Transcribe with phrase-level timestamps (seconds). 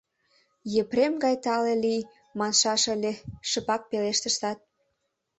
[0.81, 2.01] —Епрем гай тале лий,
[2.37, 3.13] маншаш ыле,—
[3.49, 4.59] шыпак пелештат.